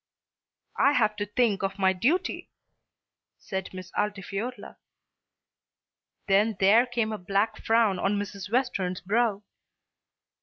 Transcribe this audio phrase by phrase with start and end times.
[0.79, 2.49] "I have to think of my duty,"
[3.37, 4.77] said Miss Altifiorla.
[6.25, 8.51] Then there came a black frown on Mrs.
[8.51, 9.43] Western's brow.